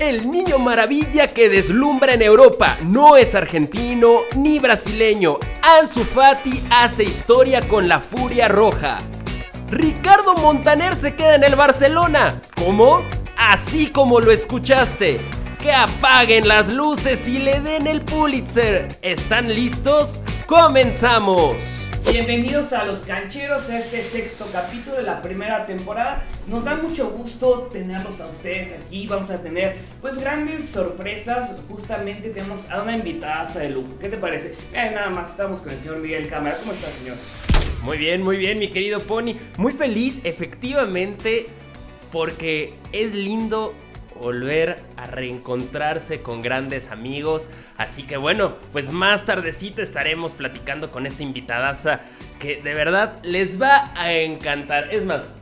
[0.00, 5.38] El niño maravilla que deslumbra en Europa no es argentino ni brasileño.
[5.62, 8.98] Ansu Fati hace historia con la Furia Roja.
[9.70, 12.40] Ricardo Montaner se queda en el Barcelona.
[12.56, 13.02] ¿Cómo?
[13.36, 15.20] Así como lo escuchaste.
[15.60, 18.88] Que apaguen las luces y le den el Pulitzer.
[19.00, 20.22] ¿Están listos?
[20.46, 21.83] ¡Comenzamos!
[22.10, 26.22] Bienvenidos a Los Cancheros, a este sexto capítulo de la primera temporada.
[26.46, 29.06] Nos da mucho gusto tenerlos a ustedes aquí.
[29.06, 31.50] Vamos a tener pues grandes sorpresas.
[31.68, 33.98] Justamente tenemos a una invitada de lujo.
[34.00, 34.54] ¿Qué te parece?
[34.72, 36.56] Eh, nada más estamos con el señor Miguel Cámara.
[36.58, 37.16] ¿Cómo está, señor?
[37.82, 39.36] Muy bien, muy bien, mi querido Pony.
[39.56, 41.46] Muy feliz, efectivamente,
[42.12, 43.74] porque es lindo
[44.24, 47.48] volver a reencontrarse con grandes amigos.
[47.76, 52.00] Así que bueno, pues más tardecito estaremos platicando con esta invitadaza
[52.40, 54.92] que de verdad les va a encantar.
[54.92, 55.34] Es más,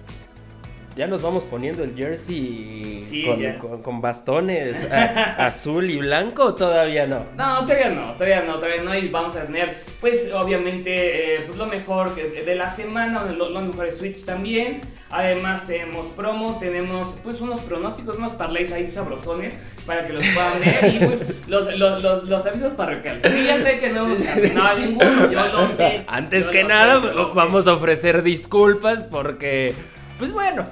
[0.97, 3.59] ya nos vamos poniendo el jersey Sí, con, ya.
[3.59, 7.25] con- con bastones a- azul y blanco todavía no.
[7.37, 8.95] No, todavía no, todavía no, todavía no.
[8.95, 13.63] Y vamos a tener, pues, obviamente, eh, pues lo mejor de la semana, lo- los,
[13.63, 14.81] mejores tweets también.
[15.11, 20.61] Además, tenemos promo, tenemos, pues, unos pronósticos, unos parlays ahí sabrosones para que los puedan
[20.61, 20.95] ver.
[20.95, 23.21] Y, pues, los, los, los, los avisos parroquiales.
[23.31, 26.05] Sí, ya sé que no hemos ganado ninguno, yo lo sé.
[26.09, 27.09] Antes que nada, sé.
[27.35, 29.75] vamos a ofrecer disculpas porque,
[30.23, 30.65] pues bueno,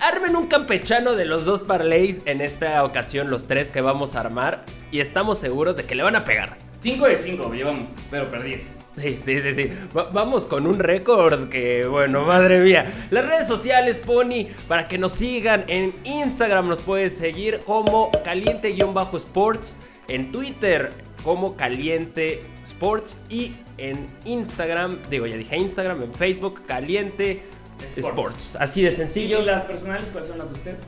[0.00, 4.20] armen un campechano de los dos parlays en esta ocasión, los tres que vamos a
[4.20, 6.58] armar, y estamos seguros de que le van a pegar.
[6.82, 8.60] 5 de 5 llevamos, pero perdí.
[8.98, 9.70] Sí, sí, sí, sí.
[9.96, 12.92] Va- vamos con un récord que, bueno, madre mía.
[13.10, 19.78] Las redes sociales, Pony, para que nos sigan en Instagram, nos puedes seguir como caliente-sports,
[20.08, 20.90] en Twitter
[21.24, 27.42] como caliente sports y en Instagram, digo, ya dije Instagram, en Facebook, caliente
[27.86, 28.08] Sports.
[28.08, 28.56] sports.
[28.60, 29.42] Así de ¿Y sencillo.
[29.42, 30.78] las personales cuáles son las de ustedes?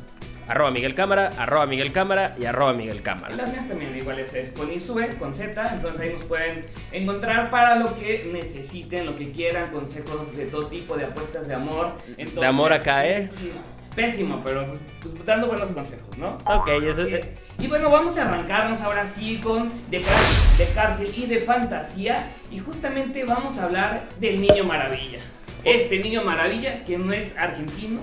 [0.49, 3.35] Arroba Miguel Cámara, arroba Miguel Cámara y arroba Miguel Y Cámara.
[3.37, 7.49] las mías también igual es, es con Isue, con Z, entonces ahí nos pueden encontrar
[7.49, 11.93] para lo que necesiten, lo que quieran, consejos de todo tipo, de apuestas de amor.
[12.09, 13.31] Entonces, De amor acá, ¿eh?
[13.95, 16.39] pésimo, pero pues, pues, dando buenos consejos, ¿no?
[16.47, 21.13] Ok, eso Eh, Y bueno, vamos a arrancarnos ahora sí con de, Car- de cárcel
[21.15, 22.31] y de fantasía.
[22.51, 25.19] Y justamente vamos a hablar del niño maravilla.
[25.65, 28.01] Este niño maravilla que no es argentino,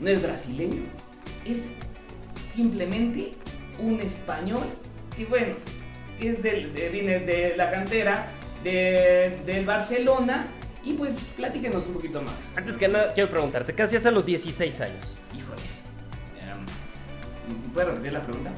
[0.00, 0.82] no es brasileño,
[1.44, 1.64] es
[2.54, 3.32] simplemente
[3.78, 4.62] un español
[5.16, 5.54] que bueno,
[6.20, 8.26] es del, de- viene de la cantera
[8.62, 10.46] de, del Barcelona.
[10.82, 12.50] Y pues platíquenos un poquito más.
[12.56, 15.14] Antes que nada, quiero preguntarte, ¿qué hacías a los 16 años?
[15.36, 15.60] Híjole.
[16.40, 18.50] em, ¿Puedes repetir la pregunta?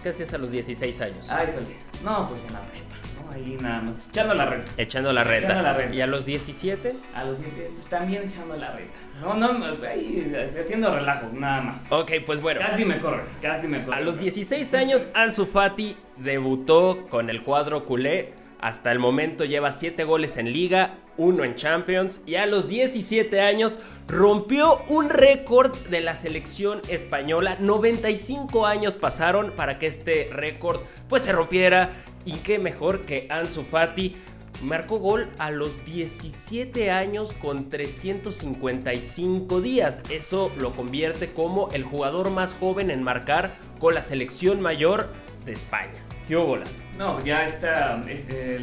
[0.00, 1.28] ¿Qué hacías a los 16 años?
[1.28, 1.76] Ay, híjole.
[2.04, 2.85] No, pues en la prepa.
[3.32, 3.92] Ahí nada más.
[4.10, 4.72] Echando la reta.
[4.76, 5.46] Echando la reta.
[5.46, 5.94] Echando la reta.
[5.94, 6.94] ¿Y a los 17?
[7.14, 8.92] A los 7 también echando la reta.
[9.20, 11.82] No, no, ahí haciendo relajo, nada más.
[11.90, 12.60] Ok, pues bueno.
[12.60, 13.96] Casi me corre, casi me corre.
[13.96, 18.34] A los 16 años, Ansu Fati debutó con el cuadro culé.
[18.60, 22.20] Hasta el momento lleva 7 goles en liga, 1 en Champions.
[22.26, 27.56] Y a los 17 años rompió un récord de la selección española.
[27.60, 31.90] 95 años pasaron para que este récord pues se rompiera.
[32.26, 34.16] Y qué mejor que Ansu Fati
[34.62, 40.02] Marcó gol a los 17 años con 355 días.
[40.10, 45.10] Eso lo convierte como el jugador más joven en marcar con la selección mayor
[45.44, 45.92] de España.
[46.26, 46.70] ¿Qué bolas?
[46.98, 48.00] No, ya está.
[48.08, 48.58] Este,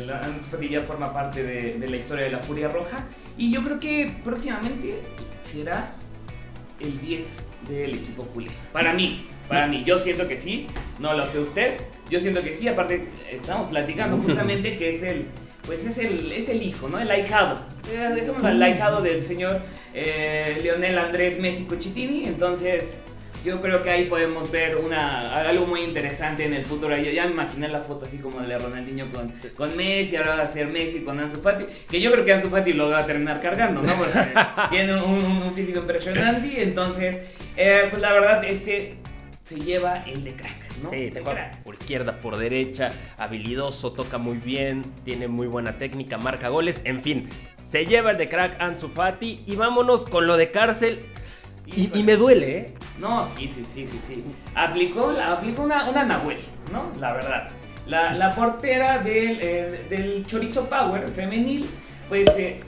[0.70, 3.06] ya forma parte de, de la historia de la Furia Roja.
[3.38, 5.00] Y yo creo que próximamente
[5.44, 5.94] será
[6.80, 7.30] el 10
[7.70, 8.52] del equipo culé.
[8.72, 9.84] Para mí, para mí.
[9.86, 10.68] Yo siento que sí.
[11.00, 11.78] No lo sé usted.
[12.14, 12.68] Yo siento que sí.
[12.68, 15.26] Aparte, estamos platicando justamente que es el.
[15.66, 17.00] Pues es el, es el hijo, ¿no?
[17.00, 17.60] El ahijado.
[17.92, 19.62] Eh, Dejémoslo al ahijado del señor
[19.94, 22.26] eh, Lionel Andrés Messi Cuchitini.
[22.26, 22.98] Entonces,
[23.46, 26.96] yo creo que ahí podemos ver una, algo muy interesante en el futuro.
[26.98, 30.44] Yo ya me imaginé la foto así como de Ronaldinho con, con Messi, ahora va
[30.44, 33.06] a ser Messi con Ansu Fati, que yo creo que Ansu Fati lo va a
[33.06, 33.94] terminar cargando, ¿no?
[33.96, 34.20] Porque
[34.70, 37.18] tiene un, un- un físico impresionante y entonces,
[37.58, 38.96] eh, pues la verdad, este
[39.44, 40.90] se lleva el de crack, ¿no?
[40.90, 46.18] Sí, te juega por izquierda, por derecha, habilidoso, toca muy bien, tiene muy buena técnica,
[46.18, 47.30] marca goles, en fin.
[47.64, 51.00] Se lleva el de crack Ansu Fati y vámonos con lo de cárcel.
[51.66, 52.74] Y, y me duele, ¿eh?
[53.00, 54.24] No, sí, sí, sí, sí, sí.
[54.54, 56.38] Aplicó, la- aplicó una, una Nahuel,
[56.72, 56.92] ¿no?
[57.00, 57.50] La verdad.
[57.88, 61.66] La, la portera del, eh, del Chorizo Power femenil,
[62.10, 62.60] pues eh,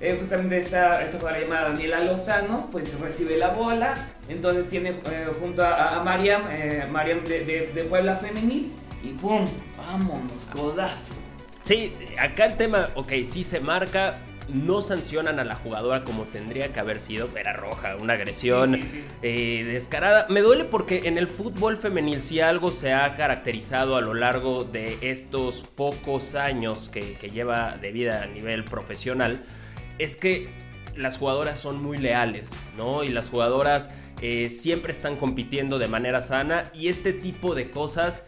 [0.00, 3.94] eh, justamente esta, esta jugadora llamada Daniela Lozano, pues recibe la bola.
[4.28, 8.72] Entonces tiene eh, junto a, a Mariam, eh, Mariam de, de- de Puebla femenil.
[9.02, 9.44] Y ¡pum!
[9.76, 11.14] ¡Vámonos, codazo!
[11.62, 14.14] Sí, acá el tema, ok, sí se marca,
[14.48, 17.28] no sancionan a la jugadora como tendría que haber sido.
[17.36, 18.80] Era roja, una agresión
[19.22, 20.26] eh, descarada.
[20.28, 24.62] Me duele porque en el fútbol femenil, si algo se ha caracterizado a lo largo
[24.64, 29.44] de estos pocos años que, que lleva de vida a nivel profesional,
[29.98, 30.48] es que
[30.96, 33.04] las jugadoras son muy leales, ¿no?
[33.04, 33.90] Y las jugadoras
[34.22, 38.24] eh, siempre están compitiendo de manera sana y este tipo de cosas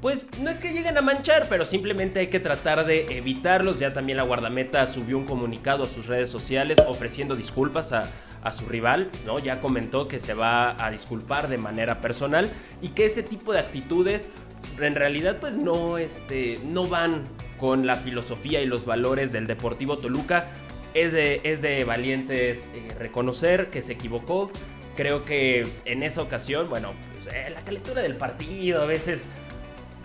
[0.00, 3.78] pues no es que lleguen a manchar, pero simplemente hay que tratar de evitarlos.
[3.78, 8.04] Ya también la guardameta subió un comunicado a sus redes sociales ofreciendo disculpas a,
[8.52, 9.40] su rival, ¿no?
[9.40, 12.48] Ya comentó que se va a disculpar de manera personal
[12.80, 14.28] y que ese tipo de actitudes
[14.78, 17.24] en realidad pues no, este, no van
[17.58, 20.48] con la filosofía y los valores del Deportivo Toluca.
[20.96, 24.50] Es de, es de valientes eh, reconocer que se equivocó,
[24.96, 29.28] creo que en esa ocasión, bueno, pues, eh, la calentura del partido, a veces.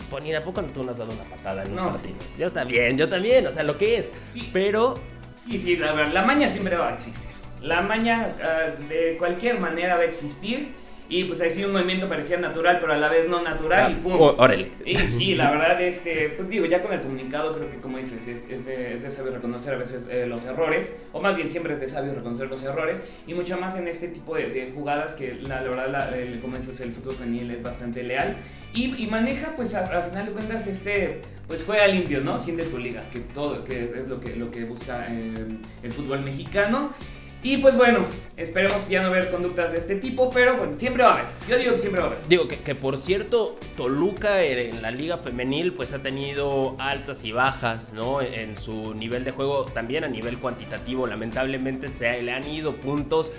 [0.10, 2.16] Ponía, ¿a poco tú no has dado una patada en un partido?
[2.38, 4.12] Yo también, yo también, o sea, lo que es.
[4.34, 4.50] Sí.
[4.52, 4.96] Pero.
[5.46, 7.32] Sí, sí, la la maña siempre va a existir.
[7.62, 10.74] La maña ah, de cualquier manera va a existir.
[11.12, 13.92] Y pues ahí sí un movimiento parecía natural, pero a la vez no natural ah,
[13.92, 14.14] y pum.
[14.18, 14.72] órale.
[14.86, 18.26] Y, sí, la verdad, este, pues digo, ya con el comunicado creo que como dices,
[18.30, 21.50] es, es, de, es de, sabio reconocer a veces eh, los errores, o más bien
[21.50, 25.14] siempre es de sabio reconocer los errores, y mucho más en este tipo de, jugadas
[25.14, 28.38] que la, la verdad, la, el, como dices, el fútbol femenil es bastante leal.
[28.74, 32.40] Y, y maneja, pues al final de cuentas, este, pues juega limpio, ¿no?
[32.40, 35.46] Siente tu liga, que todo, que es lo que, lo que busca eh,
[35.84, 36.90] el fútbol mexicano.
[37.44, 38.06] Y pues bueno,
[38.38, 41.26] esperemos ya no ver conductas de este tipo, pero bueno, siempre va a haber.
[41.50, 42.28] Yo digo que siempre va a haber.
[42.28, 47.32] Digo que, que por cierto, Toluca en la liga femenil pues ha tenido altas y
[47.32, 48.22] bajas, ¿no?
[48.22, 53.32] En su nivel de juego, también a nivel cuantitativo, lamentablemente se le han ido puntos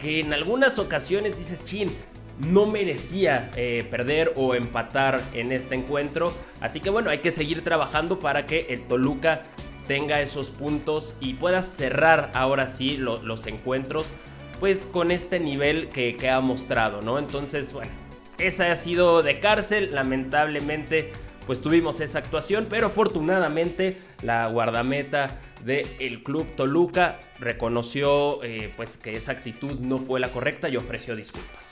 [0.00, 1.90] que en algunas ocasiones dices, chin,
[2.38, 6.32] no merecía eh, perder o empatar en este encuentro.
[6.60, 9.42] Así que bueno, hay que seguir trabajando para que el Toluca
[9.86, 14.06] tenga esos puntos y pueda cerrar ahora sí los encuentros
[14.60, 17.18] pues con este nivel que, ha mostrado, ¿no?
[17.18, 17.92] Entonces, bueno,
[18.38, 21.12] esa ha sido de cárcel, lamentablemente
[21.46, 29.12] pues tuvimos esa actuación, pero afortunadamente la guardameta del club Toluca reconoció eh, pues que
[29.12, 31.65] esa actitud no fue la correcta y ofreció disculpas.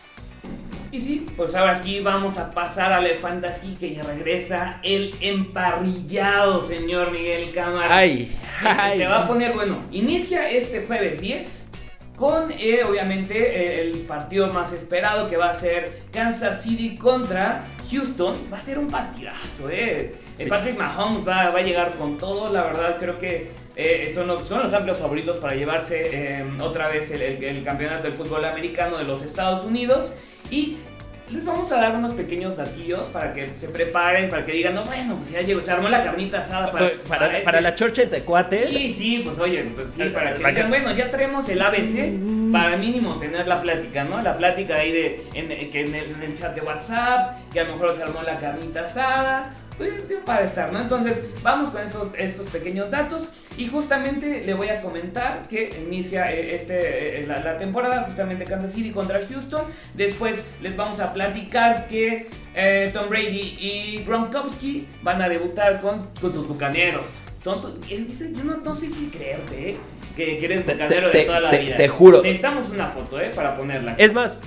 [0.95, 5.13] Y sí, pues ahora sí vamos a pasar a la fantasy que ya regresa el
[5.21, 7.97] emparrillado, señor Miguel Cámara.
[7.97, 8.33] Ay,
[8.63, 8.99] ay.
[8.99, 11.67] Se va a poner, bueno, inicia este jueves 10
[12.15, 18.37] con eh, obviamente el partido más esperado que va a ser Kansas City contra Houston.
[18.53, 20.15] Va a ser un partidazo, eh.
[20.49, 24.63] Patrick Mahomes va, a llegar con todo, la verdad creo que eh, son, los, son,
[24.63, 29.23] los, amplios favoritos para llevarse otra vez el, el campeonato del fútbol americano de los
[29.23, 30.15] Estados Unidos.
[30.55, 30.79] Y
[31.33, 34.85] les vamos a dar unos pequeños datillos para que se preparen, para que digan, no,
[34.85, 36.93] bueno, pues ya llegó, se armó la carnita asada para...
[37.09, 38.71] Para, para, este la chorcha de cuates.
[38.71, 42.77] Sí, sí, pues oye, pues sí, para que digan, bueno, ya traemos el ABC para
[42.77, 44.23] mínimo tener la plática, ¿no?
[44.23, 47.65] La plática ahí de, en, que en el, en el chat de WhatsApp, que a
[47.65, 49.93] lo mejor se armó la carnita asada, pues
[50.25, 50.81] para estar, ¿no?
[50.81, 53.29] Entonces, vamos con esos, estos pequeños datos.
[53.57, 58.73] Y justamente le voy a comentar que inicia eh, este, eh, la, temporada justamente Kansas
[58.73, 59.65] City contra Houston.
[59.95, 66.09] Después les vamos a platicar que eh, Tom Brady y Gronkowski van a debutar con,
[66.21, 67.05] con tus bucaneros.
[67.45, 69.77] Son yo no, sé si creerte,
[70.17, 71.77] que, eres bucanero de toda la vida.
[71.77, 72.23] Te juro.
[72.23, 73.31] Necesitamos una foto, ¿eh?
[73.37, 73.95] Para ponerla.
[73.99, 74.39] Es más,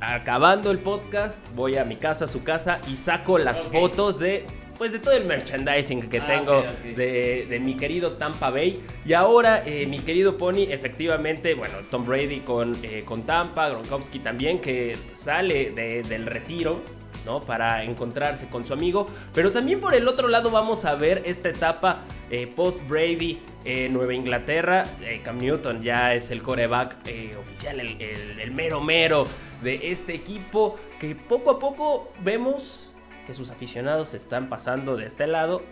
[0.00, 4.46] acabando el podcast, voy a mi casa, a su casa y saco las fotos de
[4.76, 6.64] pues de todo el merchandising que ah, tengo
[6.96, 8.82] De, mi querido Tampa Bay.
[9.04, 14.18] Y ahora, eh, mi querido Pony, efectivamente, bueno, Tom Brady con, eh, con Tampa, Gronkowski
[14.18, 16.80] también, que sale del retiro.
[17.24, 17.40] ¿no?
[17.40, 19.06] Para encontrarse con su amigo.
[19.32, 22.00] Pero también por el otro lado vamos a ver esta etapa
[22.30, 24.84] eh, post Brady en Nueva Inglaterra.
[25.24, 26.96] Cam Newton ya es el coreback
[27.40, 29.26] oficial, el, el mero mero
[29.62, 32.83] de este equipo que poco a poco vemos
[33.24, 35.62] que sus aficionados están pasando de este lado.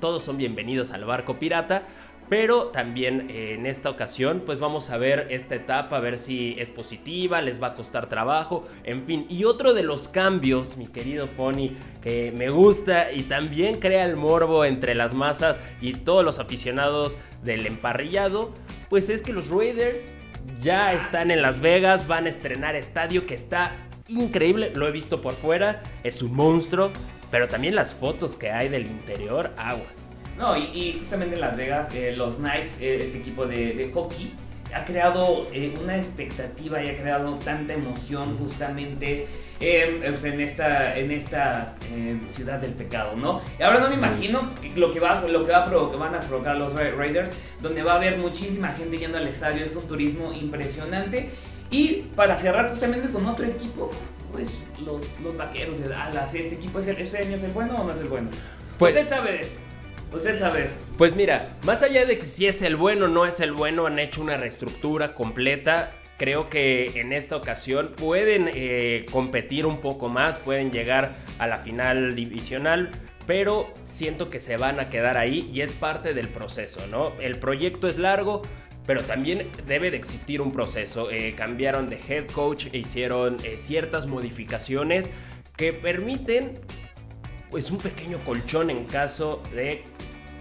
[0.00, 1.84] Todos son bienvenidos al barco pirata.
[2.28, 6.54] Pero también eh, en esta ocasión pues vamos a ver esta etapa, a ver si
[6.58, 9.26] es positiva, les va a costar trabajo, en fin.
[9.30, 11.70] Y otro de los cambios, mi querido Pony,
[12.02, 17.16] que me gusta y también crea el morbo entre las masas y todos los aficionados
[17.42, 18.52] del emparrillado,
[18.90, 20.12] pues es que los Raiders
[20.60, 25.20] ya están en Las Vegas, van a estrenar estadio que está increíble, lo he visto
[25.20, 26.90] por fuera, es un monstruo,
[27.30, 30.08] pero también las fotos que hay del interior, aguas.
[30.36, 34.32] No, y, justamente en Las Vegas, eh, los Knights, eh, este equipo de, hockey,
[34.72, 39.26] ha creado eh, una expectativa y ha creado tanta emoción justamente
[39.60, 43.40] em, pues, en esta, en esta em, ciudad del pecado, ¿no?
[43.58, 46.20] Y ahora no me imagino lo que, va, lo que, va a provocar, van a
[46.20, 50.32] provocar los Raiders, donde va a haber muchísima gente yendo al estadio, es un turismo
[50.32, 51.30] impresionante.
[51.70, 53.90] Y para cerrar justamente con otro equipo,
[54.32, 54.50] pues
[54.84, 57.84] los, los vaqueros de Dallas, ¿este equipo es el, este año es el bueno o
[57.84, 58.30] no es el bueno?
[58.78, 59.40] Pues, Usted sabe
[60.12, 63.40] Usted sabe Pues mira, más allá de que si es el bueno o no es
[63.40, 65.92] el bueno, han hecho una reestructura completa.
[66.16, 71.58] Creo que en esta ocasión pueden eh, competir un poco más, pueden llegar a la
[71.58, 72.90] final divisional,
[73.26, 77.12] pero siento que se van a quedar ahí y es parte del proceso, ¿no?
[77.20, 78.42] El proyecto es largo,
[78.88, 81.10] pero también debe de existir un proceso.
[81.10, 85.10] Eh, cambiaron de head coach e hicieron eh, ciertas modificaciones
[85.58, 86.54] que permiten
[87.50, 89.84] pues un pequeño colchón en caso de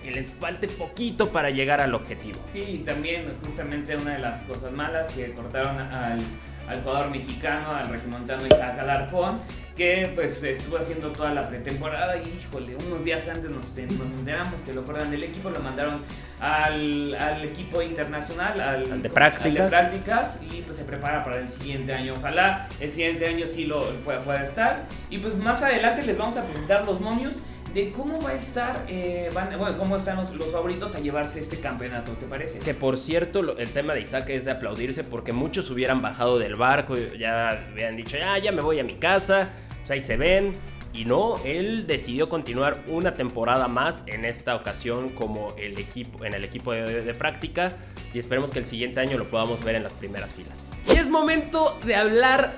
[0.02, 2.40] que les falte poquito para llegar al objetivo.
[2.54, 6.22] Sí, también justamente una de las cosas malas que cortaron al,
[6.68, 9.40] al jugador mexicano, al regimontano Isaac Alarcón,
[9.76, 14.74] que pues estuvo haciendo toda la pretemporada y híjole, unos días antes nos, enteramos que
[14.74, 16.02] lo cortan del equipo, lo mandaron
[16.40, 19.70] al, al equipo internacional, al, de prácticas.
[19.70, 22.16] prácticas y pues se prepara para el siguiente año.
[22.18, 24.84] Ojalá el siguiente año sí lo pueda, pueda estar.
[25.12, 27.34] Y pues más adelante les vamos a presentar los momios
[27.74, 32.14] de cómo va a estar, eh, bueno, cómo están los, favoritos a llevarse este campeonato,
[32.14, 32.60] ¿te parece?
[32.60, 36.56] Que por cierto, el tema de Isaac es de aplaudirse porque muchos hubieran bajado del
[36.56, 39.50] barco, ya habían dicho, ya, ya me voy a mi casa,
[39.90, 40.54] ahí se ven.
[40.94, 46.34] Y no, él decidió continuar una temporada más en esta ocasión como el equipo, en
[46.34, 47.72] el equipo de, práctica
[48.14, 50.72] y esperemos que el siguiente año lo podamos ver en las primeras filas.
[50.92, 52.56] Y es momento de hablar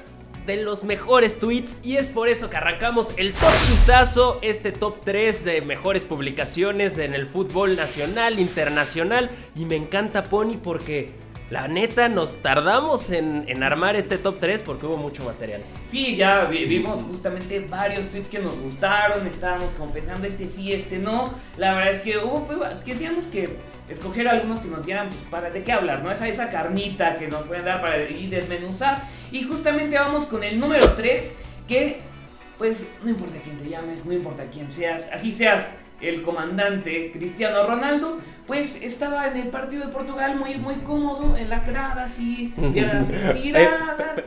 [0.50, 4.96] de los mejores tweets y es por eso que arrancamos el top tuitazo, este top
[5.06, 11.12] 3 de mejores publicaciones en el fútbol nacional, internacional y me encanta Pony porque
[11.52, 15.62] la neta nos tardamos en, armar este top 3 porque hubo mucho material.
[15.92, 21.32] Sí, ya vimos justamente varios tweets que nos gustaron, estábamos compensando este sí, este no.
[21.58, 23.50] La verdad es que hubo pues, que teníamos que
[23.90, 26.12] escoger algunos que nos dieran pues, para de qué hablar, ¿no?
[26.12, 29.04] Esa, esa carnita que nos pueden dar para ir desmenuzar.
[29.32, 31.34] Y justamente vamos con el número 3,
[31.68, 32.00] que
[32.58, 35.70] pues no importa quién te llames, no importa quién seas, así seas
[36.02, 41.50] el comandante Cristiano Ronaldo, pues estaba en el partido de Portugal muy, muy cómodo, en
[41.50, 43.70] la grada, así, eh,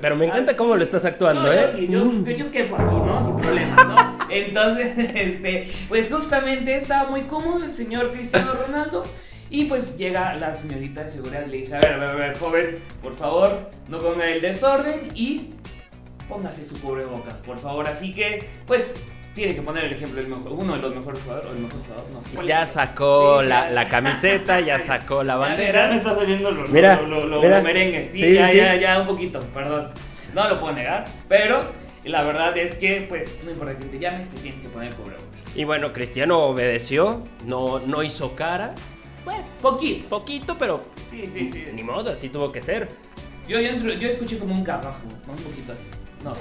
[0.00, 1.66] pero me encanta cómo lo estás actuando, ¿eh?
[1.74, 3.24] Sí, yo, yo, quepo aquí, ¿no?
[3.24, 4.18] Sin problemas, ¿no?
[4.30, 9.02] Entonces, este, pues justamente estaba muy cómodo el señor Cristiano Ronaldo.
[9.52, 12.14] Y pues llega la señorita de seguridad y le dice, a ver, a ver, a
[12.14, 15.50] ver, joven, por favor, no ponga el desorden y
[16.26, 17.86] póngase su cubrebocas, por favor.
[17.86, 18.94] Así que, pues,
[19.34, 22.04] tiene que poner el ejemplo, uno de los mejores jugadores, o el mejor jugador,
[22.34, 25.84] no Ya sacó la, la, camiseta, ya sacó la bandera.
[25.84, 28.08] Ya, me está saliendo lo, mira, lo, lo, merengue.
[28.10, 29.90] Sí, ya, ya, ya, un poquito, perdón.
[30.32, 31.60] No lo puedo negar, pero
[32.04, 34.94] la verdad es que, pues, no importa que te llames, te tienes que poner el
[34.94, 35.28] cubrebocas.
[35.54, 38.74] Y bueno, Cristiano obedeció, no, no hizo cara,
[39.24, 40.08] bueno, poquito.
[40.08, 40.82] Poquito, pero.
[41.10, 41.64] Sí, sí, sí.
[41.72, 42.88] Ni modo, así tuvo que ser.
[43.48, 45.86] Yo, yo, escuché como un cabajo, un poquito así.
[46.24, 46.32] No.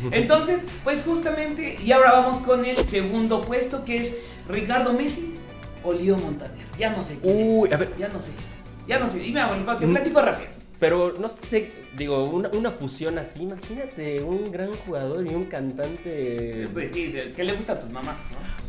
[0.12, 4.14] Entonces, pues justamente, y ahora vamos con el segundo puesto que es
[4.48, 5.34] Ricardo Messi
[5.82, 6.66] o Leo Montaner.
[6.78, 7.94] Ya no sé quién Uy, a ver.
[7.98, 8.32] Ya no sé.
[8.86, 9.18] Ya no sé.
[9.18, 10.50] Dime, bueno, te platico rápido.
[10.78, 16.64] Pero no sé, digo, una, una, fusión así, imagínate, un gran jugador y un cantante.
[16.72, 18.61] Pues sí, que le gusta a tus mamás, ¿no?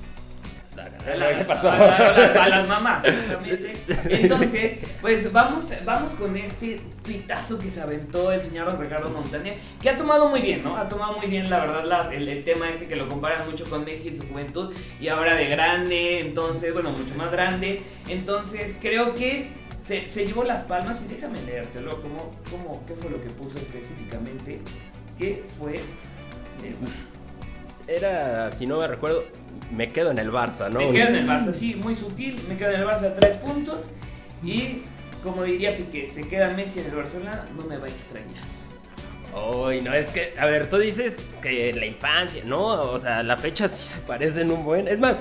[0.75, 1.71] ¿Qué pasó?
[1.71, 3.03] A, las mamás,
[4.09, 9.89] Entonces, pues vamos, vamos con este pitazo que se aventó el señor Ricardo Montaner, que
[9.89, 10.77] ha tomado muy bien, ¿no?
[10.77, 14.09] Ha tomado muy bien, la verdad, el, tema ese que lo comparan mucho con Messi
[14.09, 17.81] en su juventud y ahora de grande, entonces, bueno, mucho más grande.
[18.07, 19.51] Entonces, creo que
[19.83, 23.57] se, se llevó las palmas y déjame leértelo, ¿cómo, cómo, ¿qué fue lo que puso
[23.57, 24.61] específicamente?
[25.17, 25.79] ¿Qué fue?
[27.87, 29.25] Era, si no me recuerdo,
[29.71, 30.79] me quedo en el Barça, ¿no?
[30.79, 32.39] Me quedo en el Barça, sí, muy sutil.
[32.47, 33.79] Me quedo en el Barça tres puntos.
[34.43, 34.81] Y
[35.23, 38.43] como diría Piqué, se queda Messi en el Barcelona, no me va a extrañar.
[39.35, 42.65] Uy, no, es que, a ver, tú dices que la infancia, ¿no?
[42.91, 44.87] O sea, la fecha sí se parece en un buen.
[44.87, 45.17] Es más,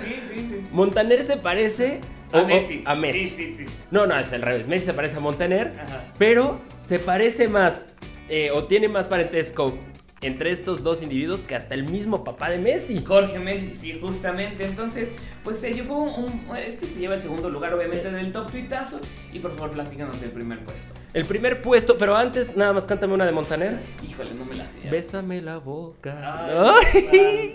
[0.71, 2.01] Montaner se parece
[2.31, 2.83] a Messi.
[2.85, 3.31] a Messi.
[3.31, 4.67] Sí, sí, No, no, es al revés.
[4.69, 5.73] Messi se parece a Montaner,
[6.19, 7.87] pero se parece más
[8.29, 9.79] eh, o tiene más parentesco
[10.23, 13.05] entre estos dos individuos que hasta el mismo papá de Messi.
[13.05, 14.65] Jorge Messi, sí, justamente.
[14.65, 15.11] Entonces,
[15.43, 19.01] pues se llevó un, Este se lleva el segundo lugar, obviamente, en el top tuitazo.
[19.33, 20.95] Y por favor, platícanos del primer puesto.
[21.13, 23.79] El primer puesto, pero antes, nada más cántame una de Montaner.
[24.09, 24.89] Híjole, no me la sé.
[24.89, 26.17] Bésame la boca.
[26.47, 27.55] Ay,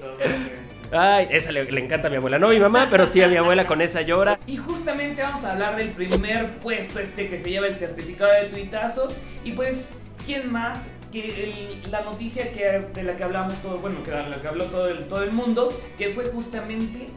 [0.91, 2.37] Ay esa le, le, encanta a mi abuela.
[2.37, 4.39] No mi mamá, pero sí a mi abuela con esa llora.
[4.45, 8.49] Y justamente vamos a hablar del primer puesto, este que se lleva el certificado de
[8.49, 9.07] tuitazo.
[9.43, 9.89] Y pues,
[10.25, 14.41] ¿quién más que la noticia que, de la que hablamos todo, bueno, que de la
[14.41, 17.07] que habló todo el, todo el mundo, que fue justamente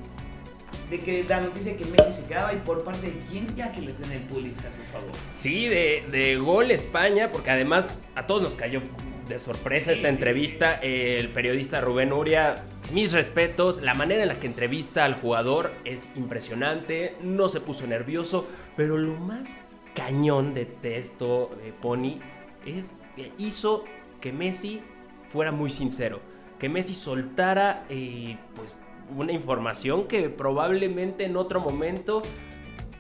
[0.91, 3.81] de que la noticia que Messi se quedaba y por parte de quién, ya que
[3.81, 5.11] les den el Pulitzer, por favor.
[5.37, 8.83] Sí, de, de gol España, porque además a todos nos cayó
[9.29, 10.75] de sorpresa esta entrevista.
[10.83, 12.57] El periodista Rubén Uria,
[12.93, 17.87] mis respetos, la manera en la que entrevista al jugador es impresionante, no se puso
[17.87, 19.49] nervioso, pero lo más
[19.95, 22.19] cañón de esto, de Pony,
[22.67, 22.95] es
[23.39, 23.85] hizo
[24.21, 24.83] que Messi
[25.29, 26.21] fuera muy sincero,
[26.59, 28.79] que Messi soltara eh, pues
[29.17, 32.23] una información que probablemente en otro momento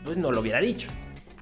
[0.04, 0.88] pues no lo hubiera dicho.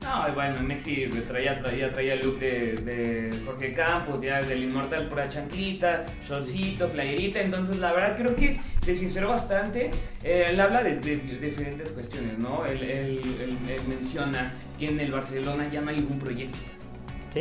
[0.02, 5.08] No, bueno, Messi traía, traía, traía el look de, de Jorge Campos, ya del inmortal
[5.08, 9.90] pura chanquita, shortcito, playerita, entonces la verdad creo que se sinceró bastante.
[10.22, 12.64] Eh, él habla de, diferentes cuestiones, ¿no?
[12.64, 13.58] Él, él,
[13.88, 16.58] menciona que en el Barcelona ya no hay ningún proyecto.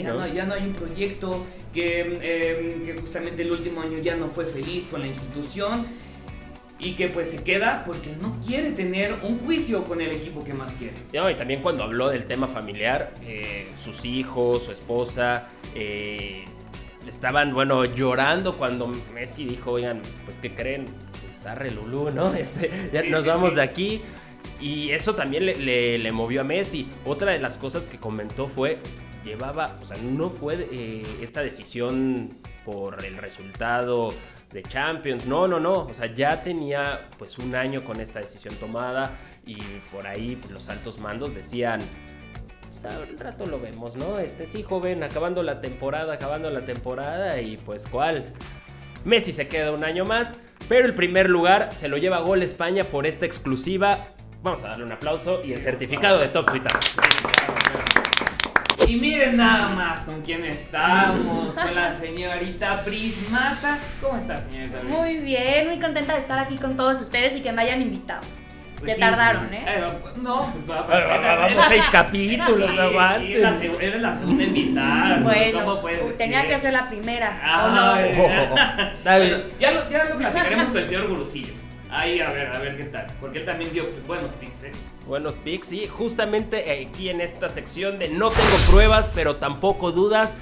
[0.03, 0.27] Ya, ¿no?
[0.27, 4.45] ya, no, hay un proyecto, que, em, que justamente el último año ya no fue
[4.45, 5.85] feliz con la institución
[6.79, 10.53] y que pues se queda porque no quiere tener un juicio con el equipo que
[10.53, 10.93] más quiere.
[11.11, 16.45] y también cuando habló del tema familiar, eh, sus hijos, su esposa, eh,
[17.07, 20.85] estaban, bueno, llorando cuando Messi dijo, oigan, pues ¿qué creen?
[20.85, 22.33] Pues arre Lulú, ¿no?
[22.35, 24.01] Este, ya nos vamos de aquí.
[24.59, 26.87] Y eso también le, le, movió a Messi.
[27.05, 28.79] Otra de las cosas que comentó fue,
[29.27, 32.29] llevaba, o sea, no fue eh, esta decisión
[32.65, 34.13] por el resultado
[34.51, 35.27] de Champions.
[35.27, 35.73] No, no, no.
[35.73, 39.15] O sea, ya tenía pues un año con esta decisión tomada
[39.45, 39.57] y
[39.91, 41.81] por ahí los altos mandos decían,
[42.81, 44.19] pues un rato lo vemos, ¿no?
[44.19, 48.25] Este sí, joven, acabando la temporada, acabando la temporada y pues cuál.
[49.05, 52.83] Messi se queda un año más, pero el primer lugar se lo lleva Gol España
[52.83, 53.97] por esta exclusiva.
[54.43, 56.71] Vamos a darle un aplauso y el certificado de Top Twitter.
[58.87, 63.77] Y miren nada más con quién estamos, con la señorita Prismata.
[64.01, 64.81] ¿Cómo está, señorita?
[64.83, 68.21] Muy bien, muy contenta de estar aquí con todos ustedes y que me hayan invitado.
[68.79, 69.65] Pues Se tardaron, ¿eh?
[69.67, 69.83] eh
[70.21, 73.35] no, pues vamos seis capítulos, sí, aguante.
[73.81, 75.17] eres la segunda invitada.
[75.17, 77.41] Bueno, ¿cómo puedes tenía que ser la primera.
[77.43, 77.97] Ah,
[79.03, 79.19] no?
[79.59, 81.53] ya, lo, ya lo platicaremos con el señor Gurusillo.
[81.89, 83.07] Ahí, a ver, a ver qué tal.
[83.19, 84.71] Porque él también dio buenos picks, ¿eh?
[85.05, 85.87] Buenos picks, sí.
[85.87, 90.35] Justamente aquí en esta sección de no tengo pruebas, pero tampoco dudas.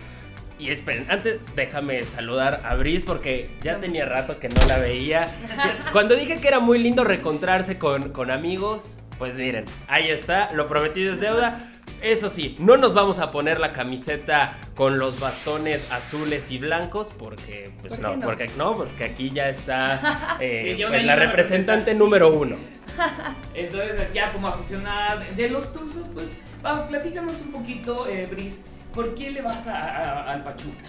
[0.57, 5.27] Y esperen, antes déjame saludar a Brice porque ya tenía rato que no la veía.
[5.91, 10.67] Cuando dije que era muy lindo reencontrarse con, con amigos, pues miren, ahí está, lo
[10.67, 11.59] prometido es deuda.
[12.05, 17.11] Eso sí, no nos vamos a poner la camiseta con los bastones azules y blancos
[17.17, 22.57] porque, pues no, porque no, porque aquí ya está eh, pues, la representante número uno.
[23.55, 26.27] Entonces, ya como aficionada de los Tuzos, pues,
[26.61, 28.59] vamos, platícanos un poquito, eh, Brice,
[28.93, 30.83] ¿por qué le vas al Pachuca?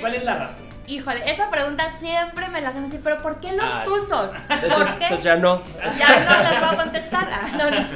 [0.00, 0.66] ¿Cuál es la razón?
[0.86, 4.32] Híjole, esa pregunta siempre me la hacen así, pero ¿por qué los tuzos?
[4.48, 5.18] ¿Por qué?
[5.22, 5.62] ya no.
[5.98, 7.30] Ya no les voy a contestar.
[7.32, 7.86] Ah, no, no.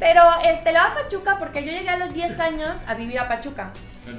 [0.00, 3.20] Pero este, le va a Pachuca porque yo llegué a los 10 años a vivir
[3.20, 3.70] a Pachuca.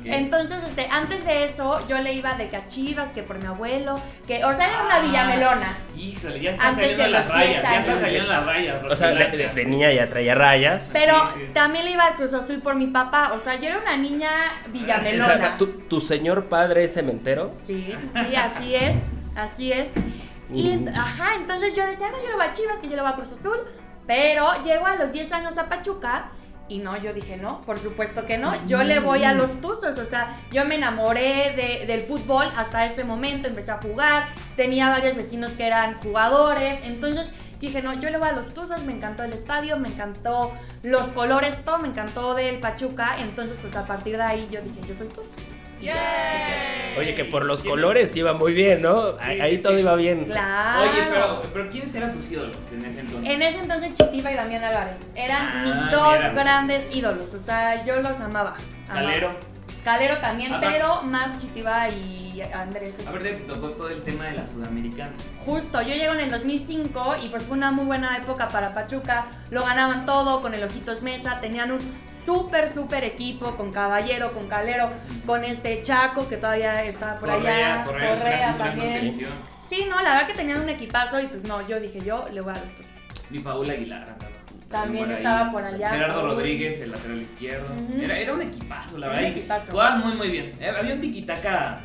[0.06, 3.96] Entonces, este, antes de eso, yo le iba de cachivas, que por mi abuelo,
[4.28, 5.78] que, o sea, era una ah, villamelona.
[5.98, 8.84] Híjole, ya está saliendo las rayas, ya está saliendo las rayas.
[8.89, 10.91] O sea, tenía ya traía rayas.
[10.94, 11.15] Pero
[11.54, 14.30] también le iba al Cruz Azul por mi papá, o sea, yo era una niña
[14.67, 15.58] villamelona.
[15.58, 17.54] ¿Tu, ¿Tu, señor padre es cementero?
[17.65, 18.96] Sí, sí, sí, así es,
[19.36, 19.89] así es.
[20.54, 23.12] Y, ajá, entonces yo decía, no, yo le voy a Chivas, que yo le voy
[23.12, 23.58] a Cruz Azul.
[24.08, 26.32] Pero llego a los 10 años a Pachuca
[26.72, 28.54] y no, yo dije, no, por supuesto que no.
[28.66, 30.00] Yo le voy a los Tuzos.
[30.00, 33.50] O sea, yo me enamoré de, del fútbol hasta ese momento.
[33.50, 34.30] Empecé a jugar.
[34.56, 36.80] Tenía varios vecinos que eran jugadores.
[36.84, 37.28] Entonces
[37.60, 38.84] dije, no, yo le voy a los Tuzos.
[38.86, 41.80] Me encantó el estadio, me encantó los colores, todo.
[41.80, 43.18] Me encantó del Pachuca.
[43.20, 45.32] Entonces, pues a partir de ahí yo dije, yo soy Tuzo.
[46.98, 49.15] Oye, que por los colores iba muy bien, ¿no?
[49.20, 50.26] Ahí todo iba bien.
[50.26, 50.82] Claro.
[50.82, 53.30] Oye, pero, pero ¿quiénes eran tus ídolos en ese entonces?
[53.30, 55.00] En ese entonces Chitiba y Damián Álvarez.
[55.15, 57.34] Eran ah, mis dos grandes ídolos.
[57.34, 58.56] O sea, yo los amaba.
[58.88, 59.32] Calero.
[59.84, 62.94] Calero también, pero más Chitiba y Andrés.
[63.08, 65.12] A ver, te tocó todo el tema de la Sudamericana.
[65.46, 69.28] Justo, yo llego en el 2005 y pues fue una muy buena época para Pachuca.
[69.50, 71.80] Lo ganaban todo con el Ojitos Mesa, tenían un
[72.25, 74.89] súper, súper equipo con Caballero, con Calero,
[75.25, 79.17] con este Chaco que todavía está por allá, Correa, también.
[79.69, 82.41] Sí, no, la verdad que tenían un equipazo y pues no, yo dije, yo le
[82.41, 84.17] voy a dar los Mi Paula Aguilar
[84.69, 85.89] También estaba por allá.
[85.91, 87.67] Gerardo Rodríguez, el lateral izquierdo.
[88.01, 89.23] era, era, un equipazo, la verdad.
[89.23, 89.71] Equipazo.
[89.71, 90.51] Jugaban muy, muy bien.
[90.60, 91.81] Eh, había un tiquitaca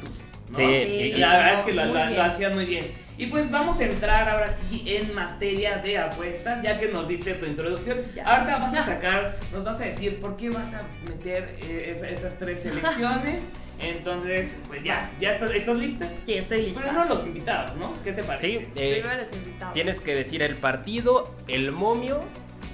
[0.55, 2.85] Sí, y, la verdad es que lo, hacían muy bien.
[3.19, 7.33] Y pues vamos a entrar ahora sí en materia de apuestas, ya que nos diste
[7.35, 7.99] tu introducción.
[8.15, 8.25] Ya.
[8.27, 12.09] Ahorita vas a sacar, nos vas a decir por qué vas a meter eh, esa-
[12.11, 13.41] esas tres selecciones.
[13.79, 16.09] Entonces, pues ya, ¿ya estás, estás lista?
[16.25, 16.81] Sí, estoy lista.
[16.81, 17.93] Pero no los invitados, ¿no?
[18.03, 18.47] ¿Qué te parece?
[18.49, 19.75] Sí, eh, Primero los invitados.
[19.75, 22.23] tienes que decir el partido, el momio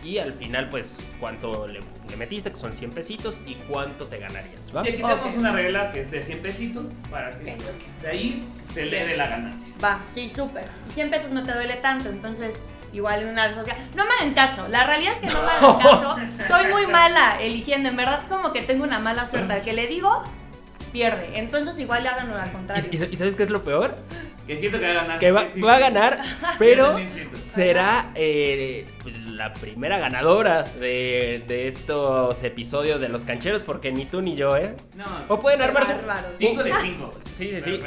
[0.02, 4.18] y al final, pues, cuánto le, le metiste, que son 100 pesitos, y cuánto te
[4.18, 4.82] ganarías, ¿va?
[4.82, 7.56] Sí, aquí tenemos una regla que es de 100 pesitos para que
[8.02, 9.72] de ahí se eleve la ganancia.
[9.82, 10.66] Va, sí, súper.
[10.88, 12.56] Y 100 pesos no te duele tanto, entonces
[12.92, 13.66] igual una de esas.
[13.94, 16.16] No me hagan caso, la realidad es que no me hagan caso.
[16.48, 19.52] Soy muy mala eligiendo, en verdad, como que tengo una mala suerte.
[19.52, 20.22] Al que le digo,
[20.92, 21.38] pierde.
[21.38, 22.84] Entonces igual le háganlo al contrario.
[22.90, 23.96] ¿Y, sabes qué es lo peor?
[24.46, 25.18] Que siento que va a ganar.
[25.18, 26.18] Que va, va a ganar,
[26.58, 26.98] pero
[27.40, 34.04] será eh, pues, la primera ganadora de, de estos episodios de los cancheros, porque ni
[34.04, 34.74] tú ni yo, ¿eh?
[34.94, 35.92] No, O pueden bárbaros.
[36.38, 37.12] 5 de 5.
[37.32, 37.80] Sí, sí, sí.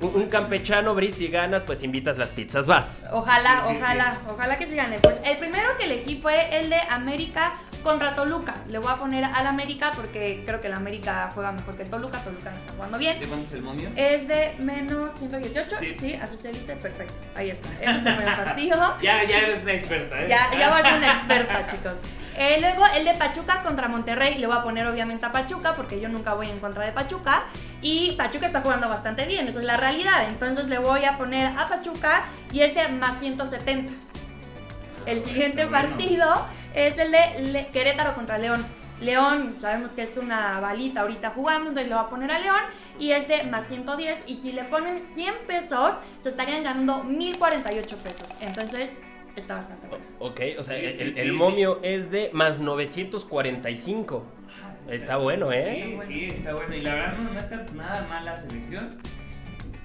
[0.00, 3.08] Un, un campechano, Brice, si ganas, pues invitas las pizzas, vas.
[3.12, 4.98] Ojalá, Sí, sí, ojalá, ojalá que se gane.
[4.98, 7.54] Pues el primero que elegí fue el de América
[7.84, 8.54] contra Toluca.
[8.68, 12.18] Le voy a poner al América porque creo que el América juega mejor que Toluca.
[12.18, 13.20] Toluca no está jugando bien.
[13.20, 13.88] ¿De cuánto es el momio?
[13.94, 15.76] Es de menos 118.
[15.78, 15.96] Sí.
[15.98, 16.74] Sí, así se dice.
[16.76, 17.14] Perfecto.
[17.36, 17.68] Ahí está.
[17.80, 18.96] Ese es el primer partido.
[19.00, 20.26] Ya, ya eres una experta, ¿eh?
[20.28, 21.92] Ya, ya voy a ser una experta, chicos.
[22.36, 24.36] Eh, luego el de Pachuca contra Monterrey.
[24.38, 27.42] Le voy a poner obviamente a Pachuca porque yo nunca voy en contra de Pachuca.
[27.82, 30.28] Y Pachuca está jugando bastante bien, esa es la realidad.
[30.28, 33.92] Entonces le voy a poner a Pachuca y este más 170.
[35.06, 38.64] El siguiente partido es el de Le- Querétaro contra León.
[39.00, 42.60] León, sabemos que es una balita ahorita jugando, entonces le voy a poner a León
[42.98, 44.18] y es de más 110.
[44.26, 48.42] Y si le ponen 100 pesos, se estarían ganando 1048 pesos.
[48.42, 48.92] Entonces,
[49.38, 50.04] está bastante bueno.
[50.18, 51.20] Ok, o sea, Sí, el, sí, el- sí.
[51.20, 54.24] el momio es de más 945.
[54.48, 55.98] Ah, sí, Está bueno, ¿eh?
[56.06, 56.74] Sí, sí, está bueno.
[56.74, 58.90] Y la verdad no, no está nada mal la selección.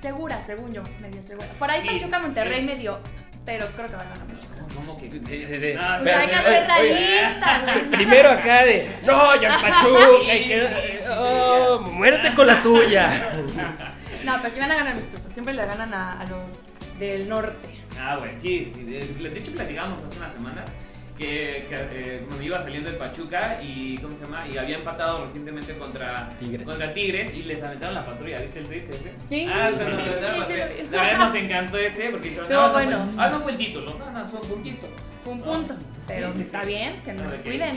[0.01, 1.47] Segura, según yo, medio segura.
[1.59, 1.87] Por ahí Sí.
[1.89, 2.99] Pachuca Monterrey medio,
[3.45, 4.53] pero creo que va a ganar Pachuca.
[4.75, 5.09] ¿Cómo, que?
[5.11, 5.73] Sí, sí, sí.
[5.75, 7.61] No, Pues hay que hacer realistas.
[7.63, 7.89] güey.
[7.91, 13.09] Primero acá de, no, yo el Pachuca, oh, muérete con la tuya.
[14.23, 15.33] No, pues sí van a ganar amistosos.
[15.33, 16.43] Siempre le ganan a, a los
[16.97, 17.72] del norte.
[17.99, 18.71] Ah, bueno, sí.
[18.75, 20.65] De, hecho, platicamos hace una semana
[21.17, 24.45] que, que, eh, cuando iba saliendo el Pachuca y, ¿cómo se llama?
[24.51, 26.63] Y había empatado recientemente contra Tigres.
[26.63, 28.41] contra Tigres y les aventaron la patrulla.
[28.41, 29.13] ¿Viste el tweet ese?
[29.29, 30.67] Sí, Ah, o sea, nos sí, aventaron la patrulla.
[30.67, 30.87] sí, sí.
[30.91, 33.05] La verdad nos encantó ese porque dijeron, no, no bueno.
[33.05, 33.97] fue, ah, no fue el título.
[33.99, 34.87] No, no, fue un puntito.
[35.25, 35.75] Un punto.
[36.07, 37.75] Pero Sí, sí, está bien, que no nos cuiden.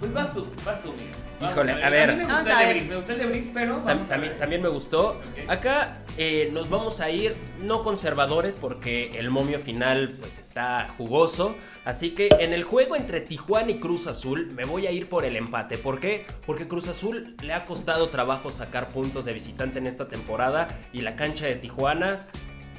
[0.00, 1.10] Pues vas tú, vas tú, Miguel.
[1.40, 2.10] Vamos Híjole, a ver.
[2.10, 2.72] A mí me a el de.
[2.74, 4.38] Brix, me gusta el de pero a también, ver.
[4.38, 5.20] también me gustó.
[5.46, 11.56] Acá eh, nos vamos a ir no conservadores porque el momio final pues está jugoso.
[11.84, 15.24] Así que en el juego entre Tijuana y Cruz Azul me voy a ir por
[15.24, 15.78] el empate.
[15.78, 16.26] ¿Por qué?
[16.44, 21.02] Porque Cruz Azul le ha costado trabajo sacar puntos de visitante en esta temporada y
[21.02, 22.20] la cancha de Tijuana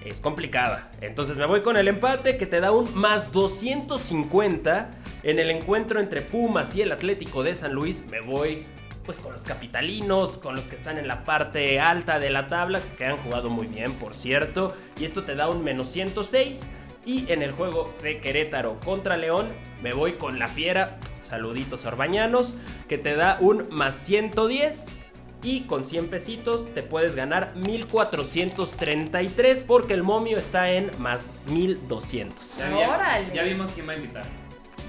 [0.05, 0.89] es complicada.
[1.01, 4.91] Entonces me voy con el empate que te da un más 250
[5.23, 8.03] en el encuentro entre Pumas y el Atlético de San Luis.
[8.09, 8.63] Me voy
[9.05, 12.79] pues con los capitalinos, con los que están en la parte alta de la tabla,
[12.95, 14.75] que han jugado muy bien, por cierto.
[14.99, 16.71] Y esto te da un menos 106.
[17.05, 19.47] Y en el juego de Querétaro contra León,
[19.81, 22.55] me voy con la fiera, saluditos orbañanos,
[22.87, 24.98] que te da un más 110.
[25.41, 32.57] Y con 100 pesitos te puedes ganar 1433 porque el momio está en más 1200.
[32.57, 33.33] Ya, ya- Órale.
[33.35, 34.23] ya vimos quién va a invitar.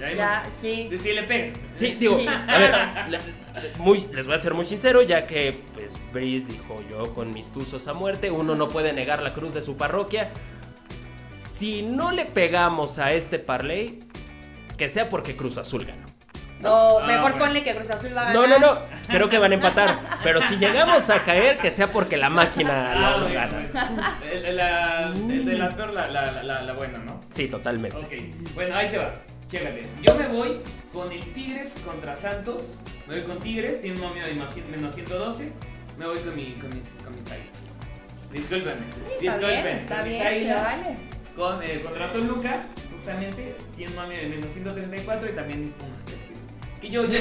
[0.01, 0.19] Ya vimos.
[0.19, 0.89] Ya, sí.
[1.01, 1.59] Si le pegas.
[1.77, 2.27] Sí, digo, Sí.
[2.27, 2.71] a ver,
[3.11, 3.21] la-
[3.79, 7.49] muy, les voy a ser muy sincero, ya que pues Brice dijo yo con mis
[7.53, 10.31] tuzos a muerte, uno no puede negar la cruz de su parroquia.
[11.27, 14.01] Si no le pegamos a este parlay,
[14.79, 16.07] que sea porque Cruz Azul ganó.
[16.63, 17.39] O Ah, mejor bueno.
[17.47, 18.61] ponle que Cruz Azul va a No, ganar.
[18.61, 19.99] no, no, creo que van a empatar.
[20.23, 23.61] Pero si llegamos a caer, que sea porque la máquina Ah, lo, gana.
[24.53, 27.21] la- el de la peor, la, la, la, la buena, ¿no?
[27.31, 27.97] Sí, totalmente.
[27.97, 28.13] Ok,
[28.55, 29.13] bueno, ahí te va.
[29.49, 29.83] Chécate.
[30.03, 30.61] Yo me voy
[30.93, 32.75] con el Tigres contra Santos.
[33.09, 35.51] Me voy con Tigres, tiene un momio de menos 112.
[35.99, 37.57] Me voy con, mi, con, mis, con mis águilas.
[38.33, 38.83] Discúlpenme.
[39.19, 40.63] Sí, está bien, con mis águilas.
[40.63, 40.97] vale.
[41.37, 45.97] Con, eh, contra Toluca, justamente, tiene un momio de menos 134 y también mis Pumas.
[46.81, 47.19] Que yo, yo,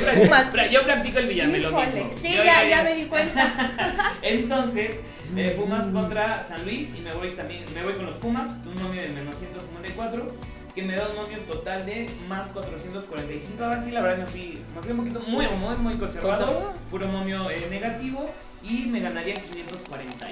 [0.71, 1.81] yo practico el villamelonismo.
[1.99, 2.17] Híjole.
[2.21, 3.71] Sí, Yo ya, ya me di cuenta.
[4.21, 4.95] entonces,
[5.35, 8.81] eh, Pumas contra San Luis y me voy también, me voy con los Pumas, un
[8.81, 10.33] momio de menos 154,
[10.73, 13.63] que me da un momio total de más 445.
[13.63, 16.73] Ahora sí, la verdad me fui, me fui un poquito muy, muy, muy Conservador.
[16.89, 18.29] puro momio eh, negativo
[18.63, 20.25] y me ganaría 540.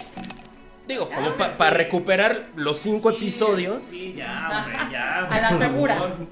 [0.88, 1.36] Digo, Ah, como sí.
[1.58, 3.84] para recuperar los cinco Sí, episodios.
[3.84, 5.26] Sí, ya, hombre, ya.
[5.30, 5.96] A la segura.
[5.96, 6.28] favor.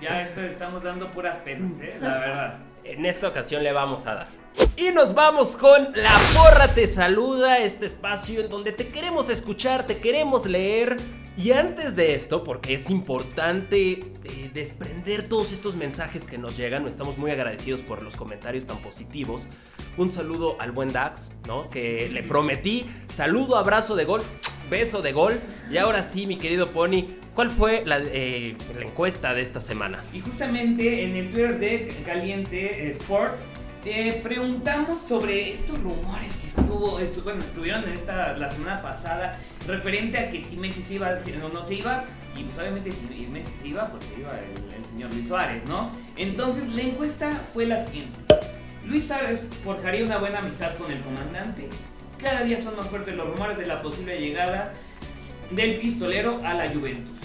[0.00, 2.58] Ya esto, estamos dando puras penas, eh, la verdad.
[2.84, 4.28] En esta ocasión le vamos a dar.
[4.76, 9.86] Y nos vamos con La Porra Te Saluda, este espacio en donde te queremos escuchar,
[9.86, 10.96] te queremos leer
[11.36, 16.86] Y antes de esto, porque es importante eh, desprender todos estos mensajes que nos llegan,
[16.86, 19.46] estamos muy agradecidos por los comentarios tan positivos.
[19.96, 21.70] Un saludo al buen Dax, ¿no?
[21.70, 24.22] Que le prometí saludo, abrazo de gol,
[24.68, 25.40] beso de gol.
[25.70, 30.02] Y ahora sí, mi querido Pony, ¿cuál fue la, eh, encuesta de esta semana?
[30.12, 33.40] Y justamente en el Twitter de Caliente Sports
[33.86, 40.18] eh, preguntamos sobre estos rumores que estuvo, estu- bueno, estuvieron esta, la semana pasada referente
[40.18, 42.04] a que si Messi se iba si no, no se iba
[42.36, 45.62] y pues obviamente si Messi se iba pues se iba el, el señor Luis Suárez,
[45.68, 45.90] ¿no?
[46.16, 48.18] Entonces la encuesta fue la siguiente.
[48.84, 51.68] Luis Suárez forjaría una buena amistad con el comandante.
[52.18, 54.72] Cada día son más fuertes los rumores de la posible llegada
[55.50, 57.18] del pistolero a la Juventus.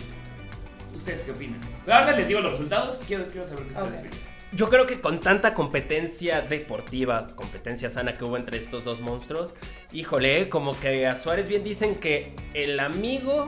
[0.96, 1.60] ¿Ustedes qué opinan?
[1.86, 3.00] Pero ahora les digo los resultados.
[3.06, 3.94] Quiero, quiero saber qué ustedes Ok.
[4.00, 4.25] opinan.
[4.52, 9.54] Yo creo que con tanta competencia deportiva, competencia sana que hubo entre estos dos monstruos,
[9.92, 13.46] híjole, como que a Suárez bien dicen que el amigo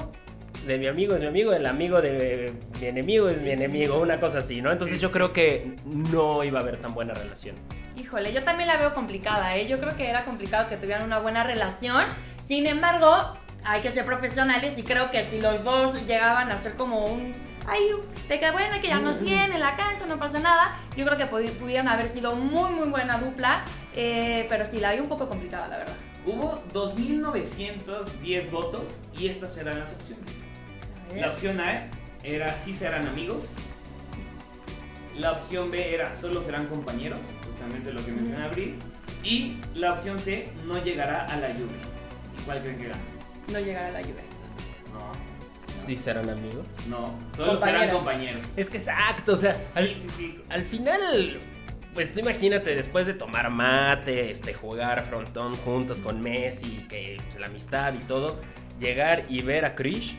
[0.65, 4.19] de mi amigo es mi amigo, el amigo de mi enemigo es mi enemigo, una
[4.19, 4.71] cosa así, ¿no?
[4.71, 7.55] Entonces yo creo que no iba a haber tan buena relación.
[7.95, 9.67] Híjole, yo también la veo complicada, ¿eh?
[9.67, 12.03] Yo creo que era complicado que tuvieran una buena relación.
[12.45, 13.33] Sin embargo,
[13.63, 17.33] hay que ser profesionales y creo que si los dos llegaban a ser como un...
[17.67, 17.89] Ay,
[18.29, 20.75] de que bueno, que ya nos bien en la cancha, no pasa nada.
[20.95, 23.63] Yo creo que pudi- pudieron haber sido muy, muy buena dupla.
[23.99, 25.95] eh, pero sí, la vi un poco complicada, la verdad.
[26.25, 30.25] Hubo 2.910 votos y estas eran las opciones.
[31.15, 31.87] La opción A
[32.23, 33.45] era si serán amigos.
[35.17, 38.79] La opción B era solo serán compañeros, justamente lo que menciona Brice.
[39.23, 41.77] Y la opción C no llegará a la lluvia.
[42.37, 43.01] ¿Y cuál creen que gana?
[43.51, 44.21] No llegar a la lluvia.
[44.93, 45.11] No,
[45.87, 46.65] ¿Sí serán amigos?
[46.89, 47.93] no, solo serán Compañeros.
[47.95, 48.41] compañeros.
[48.57, 50.39] Es que exacto, o sea, al, Sí, sí, sí.
[50.49, 51.39] al final,
[51.93, 57.39] pues tú imagínate, después de tomar mate, este, jugar frontón juntos con Messi, que pues,
[57.39, 58.39] la amistad y todo,
[58.79, 60.15] llegar y ver a Krish,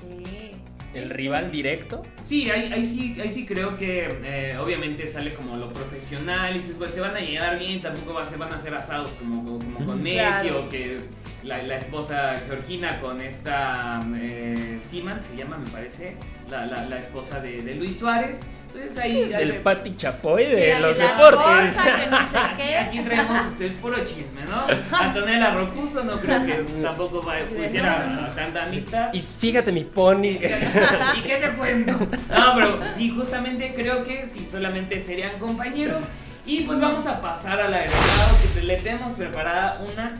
[0.00, 0.50] Sí.
[0.94, 2.02] el rival directo.
[2.24, 6.60] Sí, ahí, ahí sí, ahí sí creo que eh, obviamente sale como lo profesional y
[6.60, 9.58] pues, se van a llevar bien, tampoco va, se van a hacer asados como, como,
[9.58, 10.64] como con Messi Claro.
[10.64, 10.98] o que
[11.44, 16.16] la, la esposa Georgina con esta eh, Seaman, se llama me parece,
[16.50, 18.38] la, la, la esposa de, de Luis Suárez.
[18.68, 19.22] Entonces ahí...
[19.22, 21.74] Es el Pati Chapoy de Sí, los deportes.
[21.82, 22.76] que no sé Aquí, qué.
[22.76, 24.96] aquí traemos el puro chisme, ¿no?
[24.98, 28.28] Antonella Rocuso no creo que tampoco va, no, no.
[28.28, 29.14] tanta amistad.
[29.14, 30.24] Y fíjate mi pony.
[30.26, 31.92] ¿Y qué te cuento?
[32.28, 36.02] No, pero y justamente creo que si solamente serían compañeros.
[36.44, 40.12] Y pues vamos a pasar al agregado que le tenemos preparada una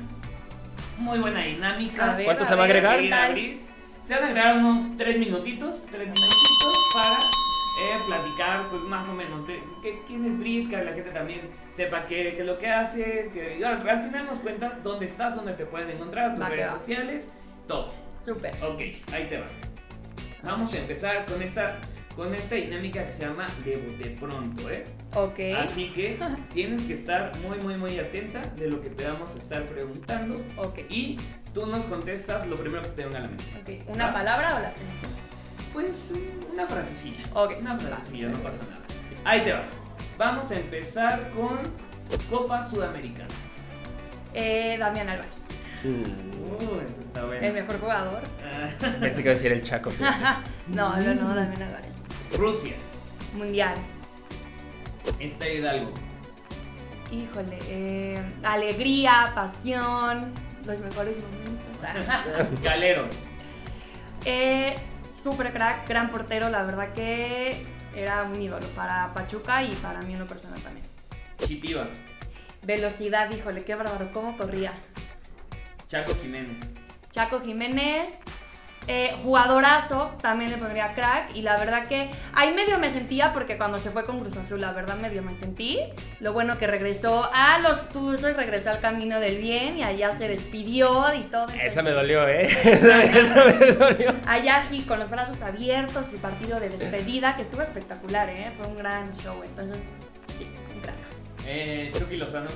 [0.98, 2.14] muy buena dinámica.
[2.14, 3.00] Ver, ¿Cuánto se va a agregar?
[4.04, 9.12] Se van a agregar unos tres minutitos, tres minutitos para eh, platicar, pues más o
[9.12, 11.42] menos, de que, quién es que la gente también
[11.76, 15.36] sepa qué qué es lo que hace, que al, al final nos cuentas dónde estás,
[15.36, 16.78] dónde te pueden encontrar, tus Va redes va.
[16.78, 17.28] sociales,
[17.66, 17.92] todo.
[18.24, 18.52] Súper.
[18.64, 18.80] Ok,
[19.12, 19.46] ahí te va.
[20.42, 21.76] Vamos a empezar con esta,
[22.18, 24.82] con esta dinámica que se llama de bote pronto, ¿eh?
[25.14, 25.38] Ok.
[25.56, 26.18] Así que
[26.52, 30.34] tienes que estar muy, muy, muy atenta de lo que te vamos a estar preguntando.
[30.56, 30.80] Ok.
[30.88, 31.16] Y
[31.54, 33.44] tú nos contestas lo primero que se te venga a la mente.
[33.60, 33.94] Ok.
[33.94, 34.14] ¿Una ¿Va?
[34.14, 35.08] palabra o la segunda?
[35.72, 36.10] Pues
[36.52, 37.20] una frasecilla.
[37.34, 37.54] Ok.
[37.60, 38.82] Una frasecilla, no pasa nada.
[39.22, 39.62] Ahí te va.
[40.18, 41.60] Vamos a empezar con
[42.28, 43.28] Copa Sudamericana.
[44.34, 45.36] Eh, Damián Álvarez.
[45.84, 47.46] Uh, esto está bueno.
[47.46, 48.22] El mejor jugador.
[48.22, 49.92] Mm, Pensé que iba a decir el Chaco.
[50.68, 51.97] No, no, no, Damián Álvarez.
[52.36, 52.74] Rusia.
[53.34, 53.74] Mundial.
[55.18, 55.90] Está Hidalgo.
[57.10, 57.58] Híjole.
[57.68, 60.32] eh, alegría, pasión.
[60.64, 62.62] Los mejores momentos.
[62.62, 63.08] Galero.
[64.24, 64.76] eh,
[65.22, 66.50] super crack, gran portero.
[66.50, 67.64] La verdad que
[67.96, 70.86] era un ídolo para Pachuca y para mí en lo personal también.
[71.46, 71.88] Chitiva.
[72.62, 74.72] Velocidad, híjole, qué bárbaro, cómo corría.
[75.88, 76.58] Chaco Jiménez.
[77.12, 78.10] Chaco Jiménez,
[78.88, 81.36] eh, jugadorazo, también le pondría crack.
[81.36, 84.60] Y la verdad que ahí medio me sentía porque cuando se fue con Cruz Azul,
[84.60, 85.78] la verdad medio me sentí.
[86.20, 90.28] Lo bueno que regresó a los Tuzos, regresó al camino del bien y allá se
[90.28, 91.46] despidió y todo.
[91.62, 92.42] Esa me dolió, ¿eh?
[92.64, 94.14] Esa, esa me dolió.
[94.26, 98.50] Allá sí, con los brazos abiertos y partido de despedida, que estuvo espectacular, ¿eh?
[98.56, 99.40] Fue un gran show.
[99.44, 99.82] Entonces,
[100.38, 100.96] sí, un crack.
[101.46, 102.48] Eh, Chucky Lozano.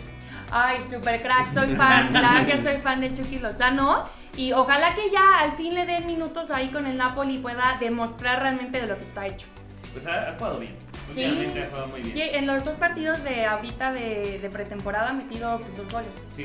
[0.50, 4.04] Ay, super crack, soy fan, claro que soy fan de Chucky Lozano.
[4.36, 7.76] Y ojalá que ya al fin le den minutos ahí con el Napoli y pueda
[7.80, 9.46] demostrar realmente de lo que está hecho.
[9.92, 10.74] Pues ha, ha jugado bien.
[11.14, 11.24] Sí.
[11.24, 12.14] Ha jugado muy bien.
[12.14, 16.10] Sí, en los dos partidos de ahorita de, de pretemporada ha metido dos goles.
[16.34, 16.44] Sí,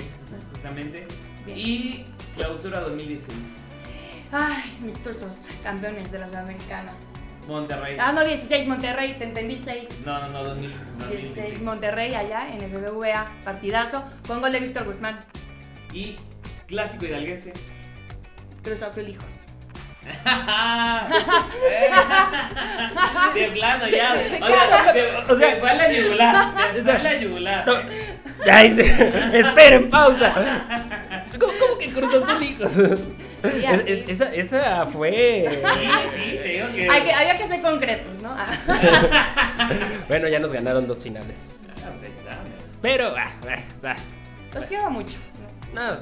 [0.52, 1.08] justamente.
[1.46, 1.58] Bien.
[1.58, 3.38] Y clausura 2016.
[4.34, 5.32] Ay, mis tuzos,
[5.64, 6.94] campeones de la Sudamericana.
[7.48, 7.96] Monterrey.
[7.98, 9.88] Ah, no, 16, Monterrey, te entendí 6.
[10.06, 11.62] No, no, no, 2000, 16, 2016.
[11.62, 15.18] Monterrey allá en el BBVA, partidazo, con gol de Víctor Guzmán.
[15.94, 16.18] Y
[16.68, 17.54] clásico hidalguense.
[18.68, 19.26] Cruz Azul Hijos.
[23.34, 24.14] Sí, plano, ya.
[24.14, 26.54] O sea, se, O sea- se fue a la yugular.
[26.76, 27.66] Se fue a la yugular.
[27.68, 27.74] No,
[28.46, 29.12] ya hice.
[29.40, 30.34] Esperen, pausa.
[31.40, 32.72] ¿Cómo, cómo que Cruz Azul, hijos?
[32.74, 33.84] Sí, Es- así.
[33.92, 35.46] es- esa, esa fue.
[35.50, 36.90] Sí, sí, te digo que.
[36.90, 38.36] Hay que- había que ser concretos, ¿no?
[40.08, 41.38] Bueno, ya nos ganaron dos finales.
[41.86, 42.12] Ah, pues.
[42.82, 43.96] Pero, ah, ah, está.
[44.54, 45.18] Los quiero mucho.
[45.74, 45.98] No,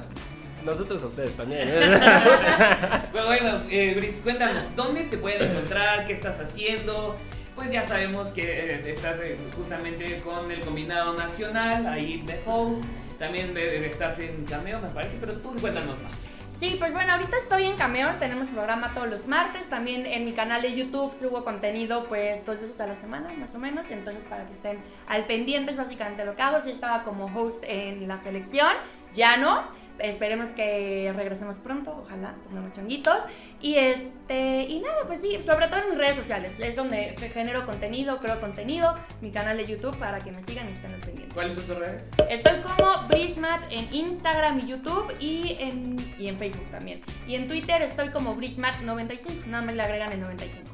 [0.66, 1.68] nosotros a ustedes también.
[3.12, 6.06] Pero bueno, eh, Brice, cuéntanos, ¿dónde te pueden encontrar?
[6.06, 7.16] ¿Qué estás haciendo?
[7.54, 12.84] Pues ya sabemos que eh, estás eh, justamente con el combinado nacional, ahí de host.
[13.18, 16.16] También eh, estás en cameo, me parece, pero tú cuéntanos más.
[16.58, 20.32] Sí, pues bueno, ahorita estoy en Cameo, tenemos programa todos los martes, también en mi
[20.32, 24.24] canal de YouTube subo contenido pues dos veces a la semana más o menos, entonces
[24.24, 28.08] para que estén al pendiente es básicamente lo que hago, sí estaba como host en
[28.08, 28.72] la selección,
[29.12, 29.64] ya no,
[29.98, 33.18] esperemos que regresemos pronto, ojalá, pongamos changuitos,
[33.60, 37.64] y este, y nada, pues sí, sobre todo en mis redes sociales, es donde genero
[37.66, 41.34] contenido, creo contenido, mi canal de YouTube para que me sigan y estén al pendiente.
[41.34, 42.10] ¿Cuáles son tus redes?
[42.28, 47.00] Estoy como Brismat en Instagram y YouTube y en, y en Facebook también.
[47.26, 50.70] Y en Twitter estoy como Brismat95, nada más le agregan el 95.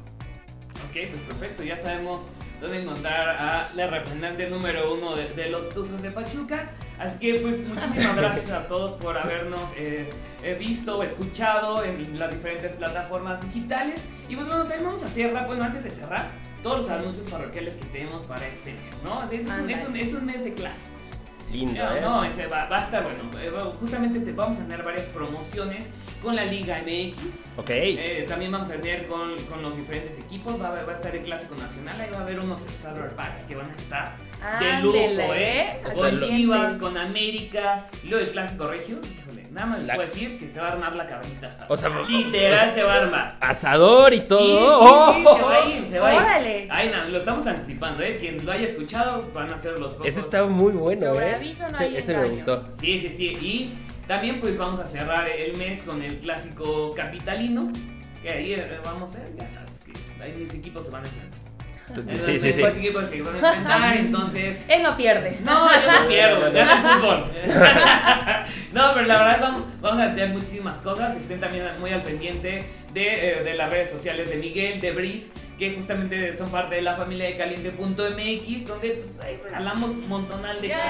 [0.89, 2.19] Ok, pues perfecto, ya sabemos
[2.63, 6.71] dónde encontrar a la representante número uno de, de los Tuzos de Pachuca.
[6.97, 10.09] Así que pues muchísimas gracias a todos por habernos eh,
[10.43, 14.01] eh, visto o escuchado en las diferentes plataformas digitales.
[14.29, 16.25] Y pues bueno, también vamos a cerrar, bueno, antes de cerrar,
[16.63, 19.21] todos los anuncios parroquiales que tenemos para este mes, ¿no?
[19.29, 20.89] Es un, es un- es un mes de clásicos.
[21.51, 22.01] Lindo, No, ¿eh?
[22.01, 23.19] no, ese va, va a estar bueno.
[23.39, 25.89] Eh, Justamente te vamos a tener varias promociones
[26.23, 27.17] con la Liga MX.
[27.57, 27.69] Ok.
[27.69, 30.59] Eh, también vamos a tener con, con los diferentes equipos.
[30.61, 31.99] Va a, haber- va a estar el Clásico Nacional.
[32.01, 34.15] Ahí va a haber unos Starter Packs que van a estar
[34.59, 35.81] de lujo, ¿eh?
[35.85, 36.21] al Con.
[36.21, 37.87] Chivas, con América.
[38.03, 38.97] Y luego el Clásico Regio.
[39.03, 41.67] Híjole, nada más les La- puedo decir que se va a armar la carnita asada.
[41.69, 43.37] O sea, literal o sea, se va a armar.
[43.39, 45.13] Asador y Sí, todo.
[45.13, 45.35] sí, sí, ¡Oh!
[45.37, 46.19] se va a ir, se va a ir.
[46.21, 46.67] Órale.
[46.71, 48.17] Ahí no, lo estamos anticipando, ¿eh?
[48.19, 50.07] Quien lo haya escuchado van a ser los pocos.
[50.07, 51.35] Ese está muy bueno, Sobre ¿eh?
[51.35, 52.63] aviso no Ese- hay ese me gustó.
[52.79, 53.25] Sí, sí, sí.
[53.41, 53.73] Y
[54.07, 57.71] también pues vamos a cerrar el mes con el clásico capitalino.
[58.21, 61.07] Que ahí eh, vamos a ver, ya sabes que ahí mis equipos se van a
[61.07, 61.43] enfrentar.
[62.25, 62.61] Sí, sí, sí.
[62.61, 64.57] Los equipos que van a enfrentar, entonces...
[64.67, 65.37] Él no pierde.
[65.43, 67.25] No, yo no pierdo, gana el fútbol.
[68.73, 71.15] no, pero la verdad vamos, vamos a tener muchísimas cosas.
[71.17, 75.29] Estén también muy al pendiente de, eh, de las redes sociales de Miguel, de Brice,
[75.69, 80.59] que justamente son parte de la familia de caliente.mx, donde pues, ahí regalamos un montonal
[80.61, 80.83] de cosas.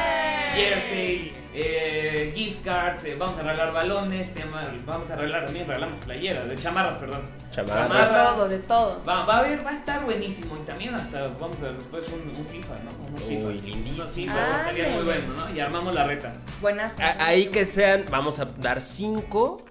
[0.56, 6.04] Jerseys, eh, gift cards, eh, vamos a regalar balones, tema- vamos a regalar también, regalamos
[6.06, 7.22] playeras, de chamarras, perdón.
[7.52, 8.12] Chamarras.
[8.12, 9.02] De todo, de todo.
[9.08, 12.04] Va, va a haber, va a estar buenísimo y también hasta vamos a ver después
[12.12, 13.08] un, un FIFA, ¿no?
[13.08, 13.22] Unos
[14.10, 15.56] FIFA, estaría muy bueno, ¿no?
[15.56, 16.34] Y armamos la reta.
[16.62, 17.00] Buenas.
[17.00, 19.64] A- Ahí que sean, vamos a dar cinco.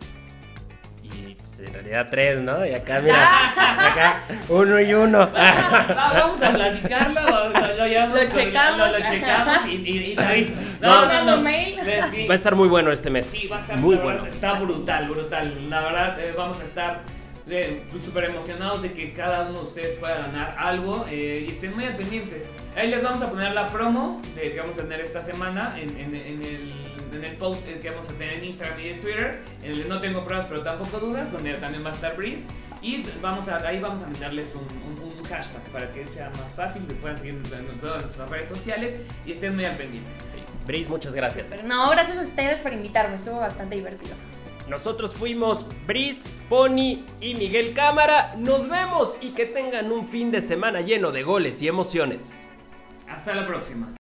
[1.65, 2.65] En realidad tres, ¿no?
[2.67, 3.51] Y acá, mira.
[3.91, 5.19] Acá, uno y uno.
[5.33, 8.79] Va, vamos a platicarlo, lo, lo, llevamos checamos.
[8.91, 10.57] Lo, lo checamos y, y, y.
[10.81, 11.47] No.
[11.85, 12.27] Eh, sí.
[12.27, 13.27] Va a estar muy bueno este mes.
[13.27, 14.23] Sí, va a estar muy bueno.
[14.23, 15.69] verdad, Está brutal, brutal.
[15.71, 17.01] La verdad, eh, vamos a estar
[17.49, 21.75] eh, súper emocionados de que cada uno de ustedes pueda ganar algo eh, y estén
[21.75, 22.47] muy al pendientes.
[22.77, 25.91] Ahí les vamos a poner la promo de que vamos a tener esta semana en,
[25.99, 26.75] en- en el,
[27.15, 29.41] en el post que vamos a tener en Instagram y en Twitter.
[29.63, 32.45] En el de no tengo pruebas, pero tampoco dudas, donde también va a estar Breeze.
[32.81, 36.51] Y vamos a, ahí vamos a meterles un, un- un hashtag para que sea más
[36.57, 38.95] fácil, que puedan seguir en, todas nuestras redes sociales
[39.25, 40.35] y estén muy al pendientes.
[40.67, 41.49] Brice, muchas gracias.
[41.51, 44.15] Pero no, gracias a ustedes por invitarme, estuvo bastante divertido.
[44.69, 48.35] Nosotros fuimos Brice, Pony y Miguel Cámara.
[48.39, 52.41] Nos vemos y que tengan un fin de semana lleno de goles y emociones.
[53.09, 53.89] Hasta la próxima.